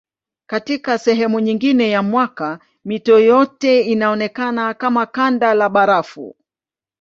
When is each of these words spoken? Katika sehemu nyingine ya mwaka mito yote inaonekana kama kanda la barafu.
Katika 0.49 0.97
sehemu 0.97 1.39
nyingine 1.39 1.89
ya 1.89 2.03
mwaka 2.03 2.59
mito 2.85 3.19
yote 3.19 3.81
inaonekana 3.81 4.73
kama 4.73 5.05
kanda 5.05 5.53
la 5.53 5.69
barafu. 5.69 6.35